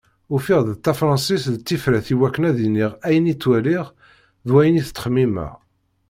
Ufiɣ-d 0.35 0.69
tafransist 0.83 1.47
d 1.55 1.57
tifrat 1.67 2.07
i 2.13 2.15
wakken 2.19 2.47
ad 2.49 2.53
d-iniɣ 2.57 2.91
ayen 3.07 3.31
i 3.31 3.35
ttwaliɣ 3.35 3.85
d 4.47 4.49
wayen 4.53 4.79
i 4.81 4.83
txemmimeɣ. 4.87 5.53